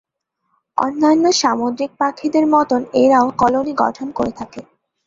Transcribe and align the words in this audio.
অন্যান্য 0.77 1.25
সামুদ্রিক 1.41 1.91
পাখিদের 1.99 2.45
মতোন 2.53 2.81
এরাও 3.01 3.27
কলোনি 3.41 3.73
গঠন 3.83 4.07
করে 4.11 4.31
থাকে। 4.31 4.61